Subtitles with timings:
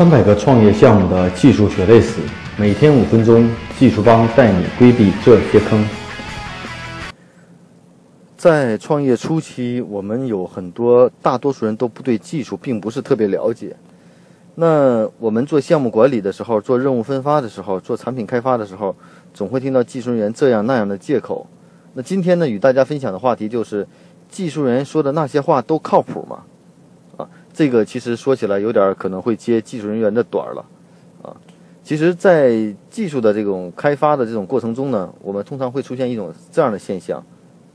[0.00, 2.22] 三百个创业项目的技术血泪史，
[2.56, 3.46] 每天五分钟，
[3.78, 5.86] 技术帮带你规避这些坑。
[8.34, 13.76] 在创业初期，我们有很多大多数人都不对技术并不是特别了解。
[14.54, 18.96] 那我们做项目管理的时候，做任务分发的时候，做产品开发的时候，
[19.34, 21.46] 总会听到技术人员这样那样的借口。
[21.92, 23.86] 那今天呢，与大家分享的话题就是：
[24.30, 26.44] 技术人员说的那些话都靠谱吗？
[27.52, 30.64] 这个其实说起来有点可能会接技术人员的短儿了。
[31.22, 31.36] 啊，
[31.82, 37.18] 其实，在技术的这种开发的这种过程中呢，我们通常会出现一种这样的现象。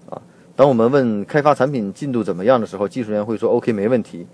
[0.10, 0.22] 啊
[0.56, 4.26] 当我们问开发产品进度怎么样的时候，技术人员会说 OK 没问题。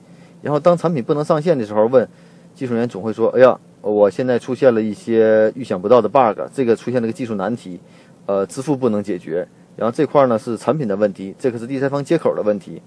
[0.44, 2.08] 然后当产品不能上线的时候，问
[2.54, 7.80] 技术人员总会说：“哎呀，我现在出现了一些预想不到的 bug，这个出现了个技术难题，
[8.28, 9.48] 呃，支付不能解决。
[9.76, 12.80] 然后这块呢是产品的问题，这个是第三方接口的问题。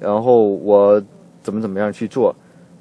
[0.00, 1.00] 然后我
[1.42, 2.34] 怎么怎么样去做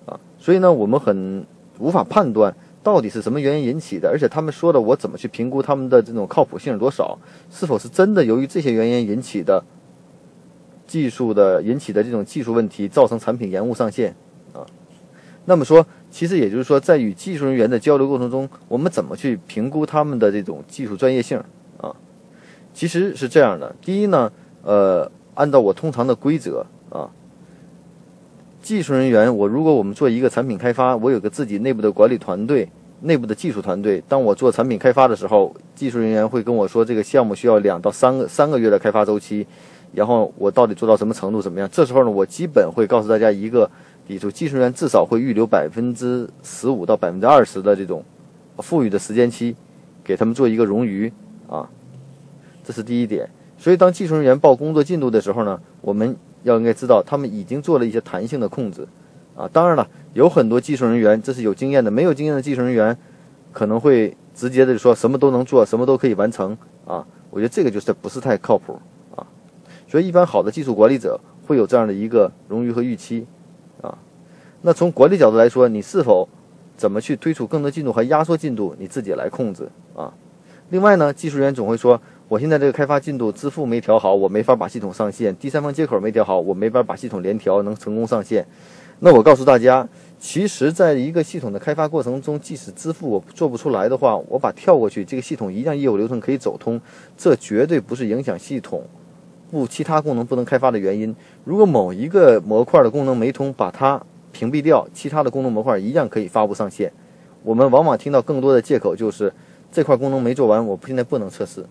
[0.06, 0.20] 啊？
[0.38, 1.46] 所以呢，我们很
[1.80, 7.18] 无法判断到底是什么原因引起的，而且他们说的我怎么去评估他们的这种靠谱性多少？
[7.52, 9.64] 是否是真的由于这些原因引起的？
[10.88, 14.16] 技术的引起的这种技术问题，造成产品延误上线，
[14.54, 14.66] 啊，
[15.46, 21.38] 那么说，其实也就是说，在与技术人员的交流过程中，我们怎么去评估他们的这种技术专业性
[21.78, 21.96] 啊？
[22.74, 24.32] 其实是这样的，第一呢，
[24.64, 27.08] 呃，按照我通常的规则啊，
[28.70, 32.70] 技术人员，我如果我们做一个产品开发，我有个自己内部的管理团队，
[33.02, 39.44] 内部的技术团队，当我做产品开发的时候，技术人员会跟我说，这个项目需要两到三个三个月的开发周期。
[39.92, 41.68] 然后我到底做到什么程度怎么样？
[41.72, 43.68] 这时候呢，我基本会告诉大家一个
[44.08, 48.04] 底数：技术人员至少会预留百分之十五到百分之二十的这种
[48.60, 49.56] 富裕的时间期，
[50.04, 51.12] 给他们做一个冗余
[51.50, 51.68] 啊。
[52.64, 53.28] 这是第一点。
[53.58, 58.88] 所以当技术人员报工作进度的时候呢，我们要应该知道他们已经做了一些弹性的控制
[59.36, 59.50] 啊。
[59.52, 62.98] 当然了，有很多技术人员这是有经验的，没有经验的技术人员
[63.52, 67.06] 可能会直接的说什么都能做，什么都可以完成啊。
[67.30, 68.74] 我觉得这个就是不是太靠谱。
[69.16, 69.26] 啊
[69.92, 73.26] 所以，一般好的技术管理者会有这样的一个荣誉和预期，
[73.82, 73.98] 啊，
[74.62, 76.30] 那从管理角度来说，你是否
[76.78, 80.14] 怎么去推出更多进度和压缩进度，你自己来控制啊。
[80.70, 82.00] 另外呢，技术人员总会说，
[82.30, 88.46] 我现在这个开发进度支付没调好，我没法把系统上线；第三方接口没调好，我没法把系统联调能成功上线。
[89.00, 96.80] 那我告诉大家，其实在一个系统的开发过程中，即使支付我做不出来的话，我把跳过去，这个系统一样业务流程可以走通，
[97.18, 98.84] 这绝对不是影响系统。
[99.50, 101.16] 不，其他功能不能开发的原因。
[101.44, 104.00] 如果某一个模块的功能没通，把它
[104.32, 106.94] 屏蔽掉，其他的功能模块一样可以发布上线。
[107.42, 109.34] 我们往往听到更多的借口就是
[109.72, 111.66] 这块功能没做完，我现在不能测试。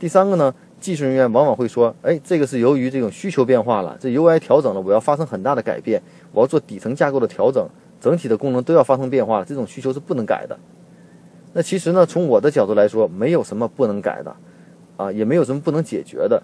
[0.00, 6.02] 第三个呢，技术人员往往会说：“哎，这个是由于这种需求变化了，这 UI 调整了，我要发生很大的改变，
[6.32, 7.68] 我要做底层架构的调整，
[8.00, 10.58] 整体的功能都要发生变化，这种需求是不能改的。”
[11.52, 14.34] 那其实呢，从我的角度来说，没有什么不能改的。
[14.96, 16.42] 啊，也没有什么不能解决的。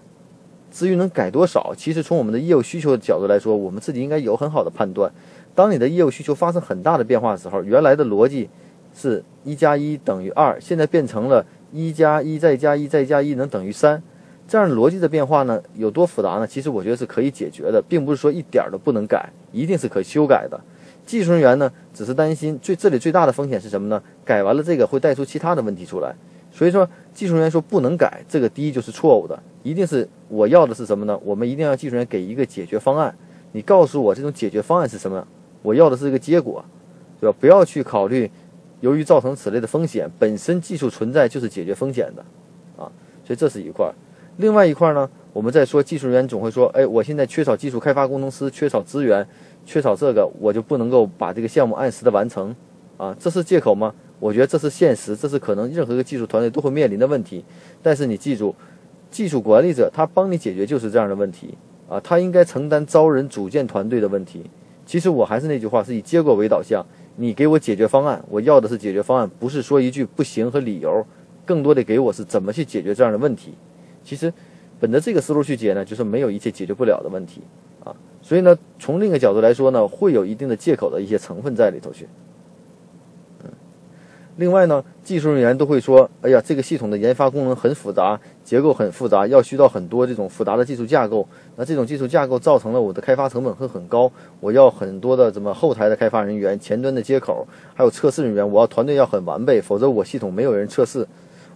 [0.71, 5.11] 至于能改多少，其实从我们的业务需求的角度来说，我们自己应该有很好的判断。
[5.53, 8.49] 当你的业务需求发生很大的变化的时候，原来的逻辑
[8.95, 14.01] 是一加一等于二，现在变成了一加一再加一再加一能等于三，
[14.47, 16.47] 这样逻辑的变化呢，有多复杂呢？
[16.47, 20.59] 其实我觉得是可以解决的，并不是说一点都不能改，一定是可修改的。
[21.05, 24.01] 技术人员呢，只是担心最这里最大的风险是什么呢？
[24.25, 26.15] 改完了这个会带出其他的问题出来。
[26.51, 31.19] 所以说，技术人员说不能改，这个第一就是错误的，一定是我要的是什么呢？
[31.23, 33.15] 我们一定要技术人员给一个解决方案。
[33.51, 35.25] 你告诉我这种解决方案是什么？
[35.61, 36.63] 我要的是一个结果，
[37.19, 37.35] 对吧？
[37.39, 38.29] 不要去考虑，
[38.79, 42.23] 由于造成此类的风险，本身技术存在就是解决风险的，
[42.81, 42.91] 啊，
[43.25, 43.93] 所以这是一块儿。
[44.37, 49.27] 另外一块儿呢，我们在说技术人员总会说，哎，我现在缺少技术开发工程师，缺少资源，
[49.65, 52.55] 缺少这个，我就不能够把这个项目按时的完成，
[52.97, 53.93] 啊，这是借口吗？
[54.19, 57.43] 我觉得这是现实，这是可能任何一个技术团队都会面临的问题。
[57.81, 58.53] 但是你记住，
[59.09, 61.55] 技术管理者他帮你解决就是这样的问题
[61.89, 64.43] 啊，他应该承担招人组建团队的问题。
[64.85, 66.85] 其实我还是那句话，是以结果为导向。
[67.19, 71.03] 你给我解决方案，我要的是解决方案，不是说一句不行和理由，
[71.45, 73.55] 更多的给我是怎么去解决这样的问题。
[74.03, 74.31] 其实，
[74.79, 77.41] 本着这个思路去解呢，就是没有一切解决不了的问题
[77.83, 77.95] 啊。
[78.21, 82.07] 所以呢，从另一个角度来说呢，会有一定的借口的一些成分在里头去。
[84.37, 91.27] 另外呢，技术人员都会说：“哎呀，这个系统的研发功能很复杂，结构很复杂，要需要很多这种复杂的技术架构。
[91.55, 101.07] 那这种技术架构造成了我的开发成本会很高，我要很多的怎么后台的开发人员、前端的接口，还有测试人员，我要团队要很完备，否则我系统没有人测试，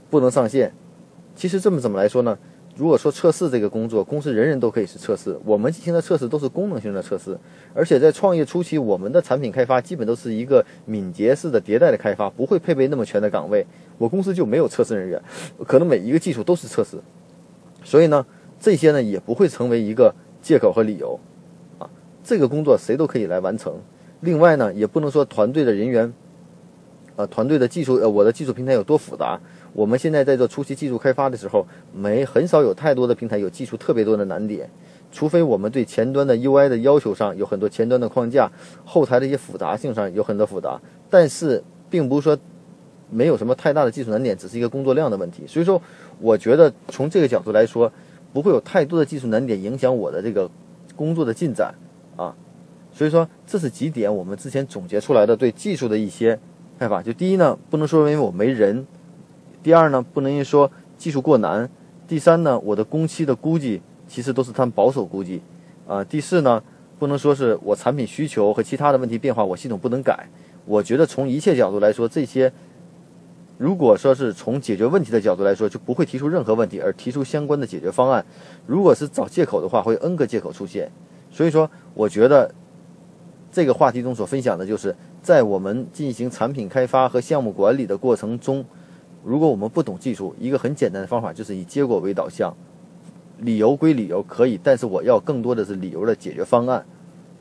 [0.09, 0.73] 不能上线。
[1.35, 2.37] 其实这么怎么来说呢？
[2.75, 7.37] 如果说测试这个工作，公司人人都可以是测试，我们进行的测试都是功能性的测试，
[7.73, 13.65] 而且在创业初期，我们的产品开发基本都是一个敏捷式的迭代的开发，不会配备那么全的岗位。
[13.97, 15.21] 我公司就没有测试人员，
[15.67, 16.97] 可能每一个技术都是测试，
[17.83, 18.25] 所以呢，
[18.59, 21.19] 这些呢也不会成为一个借口和理由，
[21.77, 21.89] 啊，
[22.23, 23.73] 这个工作谁都可以来完成。
[24.21, 26.11] 另外呢，也不能说团队的人员，
[27.15, 29.39] 呃，团队的技术，呃，我的技术平台有多复杂。
[29.73, 34.69] 我们现在在做初期技术开发的时候，没很少有太多的平台有技术特别多的难点，
[35.11, 38.51] 除非我们对前端的 UI 的要求上有很多前端的框架，
[38.85, 40.79] 后台的一些复杂性上有很多复杂，
[41.09, 42.37] 但是并不是说
[43.09, 45.43] 没有什么太大的技术难点，只是一个工作量的问题。
[45.47, 45.81] 所以说，
[46.19, 47.91] 我觉得从这个角度来说，
[48.33, 50.49] 不会有太多的技术难点影响我的这个
[50.95, 51.73] 工作的进展
[52.17, 52.35] 啊。
[52.93, 56.37] 所以说，这是几点我们之前总结出来的对技术的一些
[56.81, 56.99] 看法。
[56.99, 58.87] 就第一呢，不能说因为我没人。
[59.61, 61.67] 第二呢，不能因为说技术过难；
[62.07, 65.43] 第三呢，我的工期的估计其实都是他们保守估计，
[65.87, 66.63] 啊；第四呢，
[66.97, 70.27] 不能说是我产品需求和其他的问题变化，我系统不能改。
[70.65, 72.51] 我觉得从一切角度来说，这些
[73.59, 78.25] 如果说是从解决问题的角度来说，就不会提出任何问题，而提出相关的解决方案。
[78.65, 80.91] 如果是找借口的话，会 N 个借口出现。
[81.29, 82.51] 所以说，我觉得
[83.51, 88.65] 这个话题中所分享的就是在我们进行产品开发和项目管理的过程中。
[89.23, 92.55] 如果我们不懂技术，一个很简单的方法就是以结果为导向。
[93.37, 96.85] 理由归理由可以，但是我要更多的是理由的解决方案，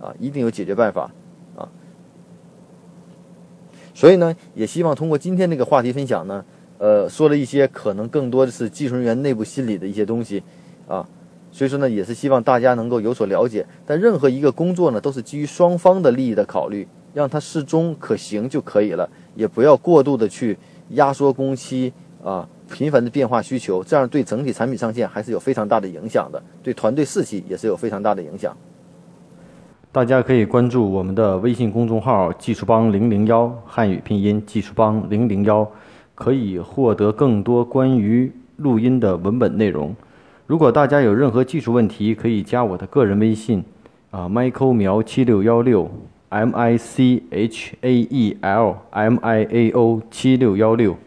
[0.00, 1.11] 啊，一定有解决办法，
[1.56, 1.69] 啊。
[3.94, 6.44] 所以呢，也希望通过今天这个话题分享呢，
[6.79, 10.43] 呃，说了一些可能更多的是技术人员内部心理的一些东西，
[10.88, 11.06] 啊，
[11.53, 13.67] 所以说呢，也是希望大家能够有所了解。
[13.85, 20.57] 但任何一个工作呢，都是基于双方的利益的考虑，让它适中可行就可以了，也不要过度的去。
[20.95, 28.57] 压缩工期啊，频繁的变化需求，这样对整体产品上线还是有非常大的影响的，对团队士气也是有非常大的影响。
[29.93, 35.65] 大家可以关注我们的微信公众号“技术帮零零幺”汉语拼音“技术帮零零幺”，
[36.17, 39.95] 可以获得更多关于录音的文本内容。
[40.49, 43.62] 如果大家有任何技术问题，可以加我的个人微信
[44.11, 45.89] 啊，Michael 苗七六幺六。
[46.30, 50.98] M I C H A E L M I A O 七六幺六。